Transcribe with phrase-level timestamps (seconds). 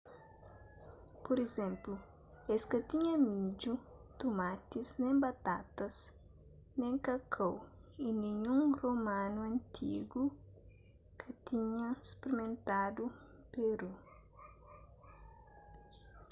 [1.23, 1.95] pur izénplu
[2.53, 3.73] es ka tinha midju
[4.19, 5.95] tumatis nen batatas
[6.79, 7.55] nen kakau
[8.07, 10.23] y ninhun romanu antigu
[11.21, 13.03] ka tinha sprimentadu
[13.51, 13.89] peru